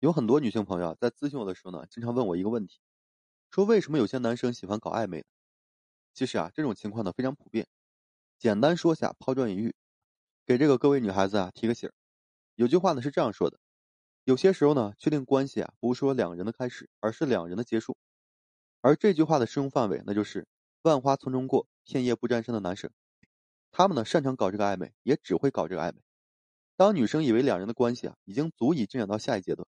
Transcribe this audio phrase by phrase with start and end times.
[0.00, 2.80] 有很多女性朋友在咨询我的时候呢，经常问我一个问题，
[3.50, 5.24] 说为什么有些男生喜欢搞暧昧呢？
[6.14, 7.68] 其实啊，这种情况呢非常普遍。
[8.38, 9.74] 简单说下，抛砖引玉，
[10.46, 11.92] 给这个各位女孩子啊提个醒儿。
[12.54, 13.60] 有句话呢是这样说的：
[14.24, 17.98] 有些时候呢，确定关系啊不是说两人的开始，而是两人的结束。
[18.80, 20.48] 而这句话的适用范围，那就是
[20.80, 22.90] 万花丛中过，片叶不沾身的男生。
[23.70, 26.00] 他们呢擅长搞这个暧昧，也只会搞这个暧昧。
[26.74, 29.68] 当女生以为两人的关系啊已经足以进展到下一阶段。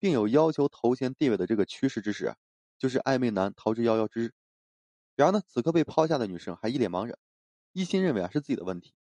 [0.00, 2.34] 并有要求头衔地位的这个趋势之时，
[2.78, 4.32] 就是暧昧男逃之夭夭之日。
[5.14, 7.18] 然而呢，此刻被抛下的女生还一脸茫然，
[7.72, 8.94] 一心认为啊是自己的问题，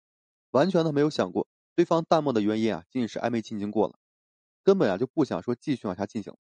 [0.50, 4.00] 完全的没有想过对方淡漠的原因啊，仅仅是暧昧期已经过了，
[4.64, 6.36] 根本啊就不想说继续往下进行。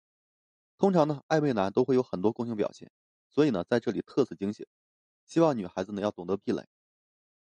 [0.77, 2.91] 通常呢，暧昧男都会有很多共性表现，
[3.31, 4.67] 所以呢，在这里特此警醒，
[5.27, 6.67] 希望女孩子呢要懂得避雷。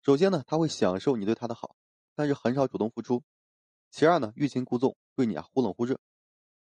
[0.02, 1.74] 首先呢，他会享受你对他的好，
[2.14, 3.22] 但是很少主动付出；
[3.91, 5.98] 其二呢，欲擒故纵，对你啊忽冷忽热。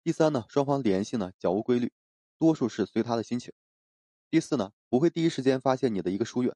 [0.04, 1.94] 第三呢，双方联系呢较无规律，
[2.40, 3.54] 多数是随他的心情。
[4.32, 6.56] 第四呢，不会第一时间发现你的一个疏远，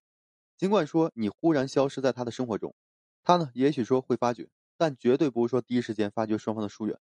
[0.58, 2.73] 尽管说你忽然消失在他的生活中，
[3.22, 6.97] 他呢也许说会发觉，但绝对不是说第一时间发觉双方的疏远。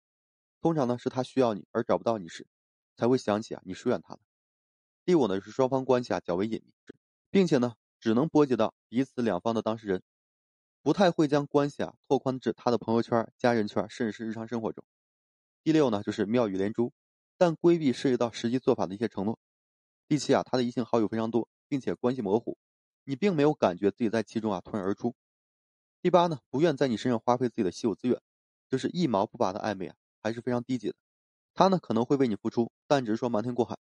[0.60, 2.46] 通常呢是他需要你而找不到你时，
[2.94, 4.20] 才会想起啊你疏远他了。
[5.06, 6.72] 第五呢是双方关系啊较为隐秘，
[7.30, 10.02] 并且呢只能波及到彼此两方的当事人，
[10.83, 14.84] 不太会将关系啊拓宽至他的朋友圈、家人圈，甚至是日常生活中。
[15.64, 16.92] 第六呢，就是妙语连珠，
[17.38, 19.38] 但规避涉及到实际做法的一些承诺。
[20.06, 22.58] 第七啊，他的异性好友非常多，并且关系模糊，
[23.04, 25.14] 你并没有感觉自己在其中啊脱颖而出。
[26.02, 28.20] 第八呢，不愿在你身上花费自己的稀有资源，
[28.68, 30.94] 就是一毛不拔的暧昧啊，还是非常低级的。
[31.54, 33.78] 他呢可能会为你付出，但只是说瞒天过海，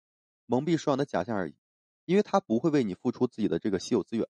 [0.46, 1.56] 蒙蔽双眼的假象而已，
[2.04, 4.28] 因为他不会为你付出自己的这个稀有资源，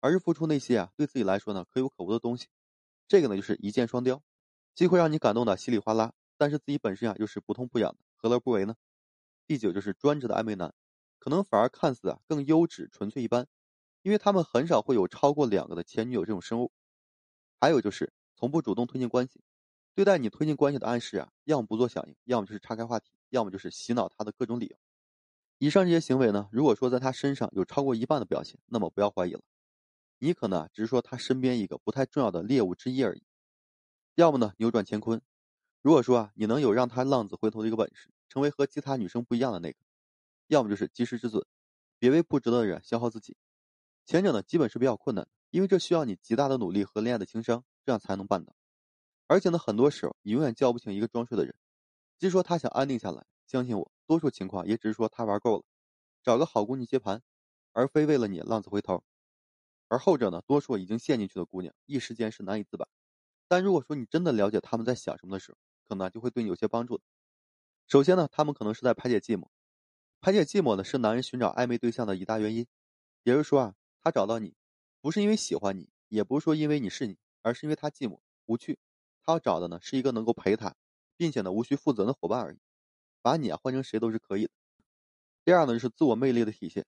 [0.00, 2.46] 而是付出那些啊对自己来说呢可有可无的东西。
[3.06, 4.22] 这个呢就是一箭双雕，
[4.74, 6.14] 既会让你感动的稀里哗啦。
[6.38, 8.76] 但是自己本身啊又是不痛不痒的，何乐不为呢？
[9.46, 10.74] 第九就是专职的暧昧男，
[11.18, 13.46] 可能反而看似啊更优质、纯粹一般，
[14.02, 16.72] 因为他们很少会有超过两个的前女友这种生物。
[17.60, 19.42] 还有就是从不主动推进关系，
[19.94, 24.76] 对待你推进关系的暗示啊，要么不做响应，要么就是岔开话题，要么就是洗脑他的各种理由。
[25.58, 29.40] 以上这些行为呢，如果说在他身上有超过一半的表现，那么不要怀疑了，
[30.18, 33.22] 你可能啊只是说他身边一个不太重要的猎物之一而已。
[34.16, 35.22] 要么呢扭转乾坤。
[35.86, 39.78] 如果说啊，你能有让他浪子回头的一个本事，成为和其他女生不一样的那个，
[40.48, 41.46] 要么就是及时止损，
[42.00, 43.36] 别为不值得的人消耗自己。
[44.04, 48.52] 前者呢，基本是比较困难的，因为这需要你极大的努力和恋爱的情商，这样才能办到。
[49.28, 51.54] 而且呢，很多时候你永远叫不醒一个装睡的人。
[52.18, 55.64] 即说他想安定下来，相信我，多数情况也只是说他玩够了，
[56.20, 57.22] 找个好姑娘接盘，
[57.70, 59.04] 而非为了你浪子回头。
[59.86, 62.88] 而后者呢，多数已经陷进去的姑娘，一时间是难以自拔。
[63.46, 65.58] 但如果说你真的了解他们在想什么的时候，
[65.88, 67.00] 可能就会对你有些帮助。
[67.86, 69.48] 首先呢，他们可能是在排解寂寞。
[70.20, 72.66] 排解寂寞呢，是男人寻找暧昧对象的一大原因。
[73.22, 74.54] 也就是说啊，他找到你，
[75.00, 78.78] 不是因为喜欢你，也不是说因为你是你，而是因为他寂寞无趣。
[79.22, 80.74] 他要找的呢，是一个能够陪他，
[81.16, 82.58] 并且呢无需负责的伙伴而已。
[83.22, 84.52] 把你啊换成谁都是可以的。
[85.44, 86.86] 第二呢，就是自我魅力的体现。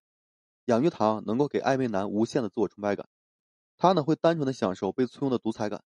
[0.67, 3.09] 养鱼塘能够给暧昧男无限的自我崇拜感，
[3.77, 5.83] 他呢会单纯的享受被簇拥的独裁感。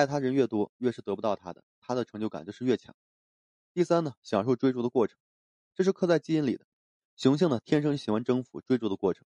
[0.00, 2.94] 爱他人越多，越是得不到他的，他的成就感就是越强。
[3.74, 5.18] 第三呢，享受追逐的过程，
[5.74, 6.64] 这是刻在基因里的。
[7.16, 9.26] 雄性呢，天生喜欢征服、追逐的过程。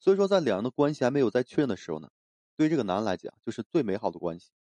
[0.00, 2.10] 所以说，在两人的关系还没有再确认的时候呢，
[2.56, 4.52] 对这个男来讲就是最美好的关系。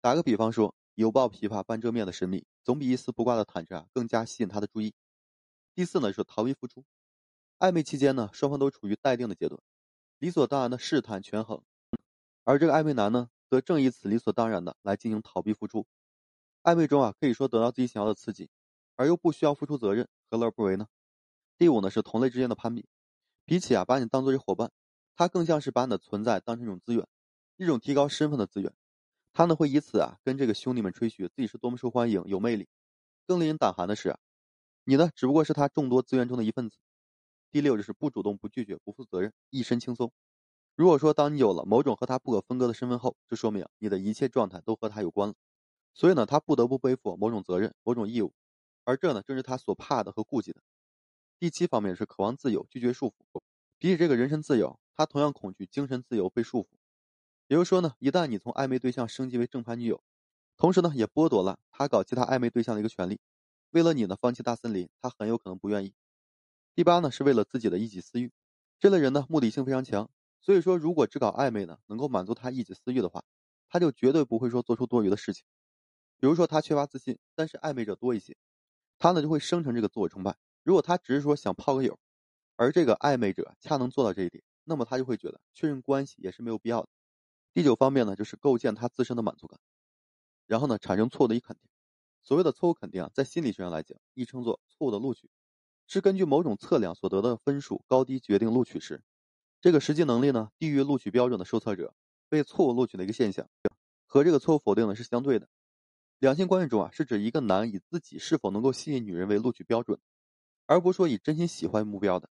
[0.00, 4.94] 打个比方说，犹抱琵琶半遮面的神秘，总比一丝不挂的坦诚啊更加吸引他的注意。
[5.74, 6.84] 第四呢，是逃避付出。
[7.58, 9.60] 暧昧期间呢，双方都处于待定的阶段，
[10.18, 11.60] 理所当然的试探权衡。
[12.44, 13.30] 而这个暧昧男呢？
[13.52, 15.86] 则正以此理所当然的来进行逃避付出，
[16.62, 18.48] 暧昧中啊，可以说得到自己想要的刺激，
[18.96, 20.88] 而又不需要付出责任，何乐而不为呢？
[21.58, 22.88] 第五呢是同类之间的攀比，
[23.44, 24.72] 比起啊把你当做是伙伴，
[25.14, 27.06] 他更像是把你的存在当成一种资源，
[27.58, 28.72] 一种提高身份的资源。
[29.34, 32.70] 他呢会以此啊跟这个兄弟们吹嘘自己是多么受欢迎、有魅力。
[33.26, 34.18] 更令人胆寒的是啊，
[34.84, 36.78] 你呢只不过是他众多资源中的一份子。
[37.50, 40.10] 第六就是不主动、不拒绝、不负责任，一身轻松。
[40.74, 45.34] 如果说当你有了某种和他不可分割的身份后，就说明你的一切状态都和他有关了，
[45.94, 48.32] 所以呢，他不得不背负某种责任、某种义务，
[48.84, 50.62] 而这呢，正是他所怕的和顾忌的。
[51.38, 53.40] 第七方面是渴望自由，拒绝束缚。
[53.78, 56.68] 比起这个人身自由，他同样恐惧精神自由被束缚。
[57.48, 60.02] 也就是说呢，一旦你从暧昧对象升级为正牌女友，
[60.56, 63.20] 同时呢，也剥夺了他搞其他暧昧对象的一个权利。
[63.70, 65.92] 为了你呢，放弃大森林，他很有可能不愿意。
[66.74, 68.32] 第八呢，是为了自己的一己私欲。
[68.78, 70.08] 这类人呢，目的性非常强。
[70.42, 73.24] 所以说，如果只搞暧昧呢，能够满足他一己私欲的话，
[73.68, 75.44] 他就绝对不会说做出多余的事情。
[76.18, 78.36] 比如说，他缺乏自信，但是暧昧者多一些，
[78.98, 80.36] 他呢就会生成这个自我崇拜。
[80.64, 81.98] 如果他只是说想泡个友，
[82.56, 86.88] 而这个暧昧者恰能做到这一点，那么他就会觉得确认关系也是没有必要的。
[87.54, 89.60] 第九方面呢，就是构建他自身的满足感，
[90.46, 91.68] 然后呢产生错误的一肯定。
[92.24, 95.30] 所谓的错误肯定啊，在心理学上来讲，亦称作错误的录取，
[95.86, 99.02] 是根据某种测量所得的分数高低决定录取时，
[99.62, 101.94] 这个实际能力呢低于录取标准的受测者
[102.28, 103.48] 被错误录取的一个现象，
[104.06, 105.48] 和这个错误否定呢是相对的。
[106.18, 110.00] 两性关系中啊，是指一个男以自己是否能够吸引女人为录取标准，
[110.66, 112.28] 而不是说以真心喜欢为目标的，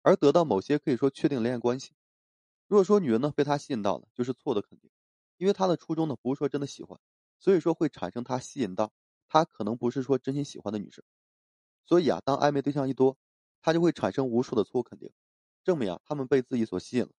[0.00, 1.92] 而得到某些可以说确定恋爱关系。
[2.68, 4.90] 如果说女人呢被他吸引到了，就是错的肯定，
[5.36, 6.98] 因为他的初衷呢不是说真的喜欢，
[7.38, 8.92] 所以说会产生他吸引到。
[9.28, 11.04] 他可能不是说真心喜欢的女生，
[11.84, 13.18] 所以啊，当暧昧对象一多，
[13.60, 15.10] 他就会产生无数的错误肯定，
[15.66, 17.10] 证明啊他们被自己所吸引了，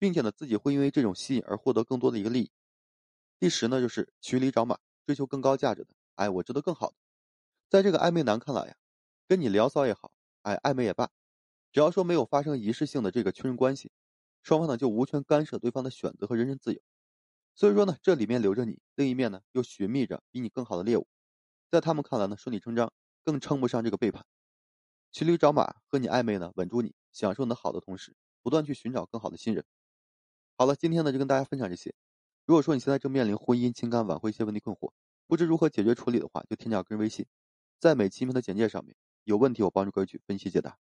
[0.00, 2.50] 并且呢自己会因为这种吸引而获得更多的一个利益。
[3.38, 6.96] 第十呢就是骑驴找马，追求更高价值的，哎，我值得更好的。
[7.68, 8.74] 在这个暧昧男看来呀，
[9.28, 10.10] 跟你聊骚也好，
[10.42, 11.08] 哎，暧昧也罢，
[11.70, 13.92] 只要说没有发生仪式性的这个确认关系，
[14.42, 16.80] 双方呢就无权干涉对方的选择和人身自由。
[17.54, 21.06] 所以说呢，这里面留着你，另一面呢又寻觅着比你更好的猎物。
[21.70, 22.92] 在他们看来呢，顺理成章，
[23.24, 24.26] 更称不上这个背叛。
[25.12, 29.64] 骑驴找马和你暧昧呢，稳住你，享受你的好的同时，不断去寻找更好的新人。
[30.58, 31.94] 好了，今天呢就跟大家分享这些。
[32.44, 34.92] 如果说你现在正面临婚姻、情感挽回一些问题困惑，
[35.26, 37.24] 不知如何解决处理的话，就添加个人微信，
[37.78, 40.76] 在每期音频的简介上面，有问题我帮助各位去分析解答。